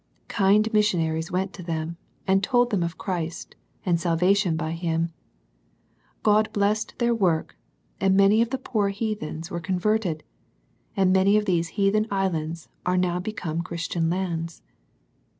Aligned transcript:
Kind 0.29 0.73
missionaries 0.73 1.31
went 1.31 1.53
to 1.53 1.61
them, 1.61 1.95
and 2.25 2.43
told 2.43 2.71
them 2.71 2.81
of 2.81 2.97
Christ, 2.97 3.55
and 3.85 3.99
salvation 3.99 4.55
by 4.57 4.71
Him. 4.71 5.11
God 6.23 6.51
blessed 6.53 6.95
their 6.97 7.13
work, 7.13 7.55
and 7.99 8.17
many 8.17 8.41
of 8.41 8.49
the 8.49 8.57
poor 8.57 8.89
heathens 8.89 9.51
were 9.51 9.59
converted, 9.59 10.23
and 10.97 11.13
many 11.13 11.37
of 11.37 11.45
these 11.45 11.67
heathen 11.77 12.07
islands 12.09 12.67
are 12.83 12.97
now 12.97 13.19
become 13.19 13.61
Christian 13.61 14.09
lands. 14.09 14.63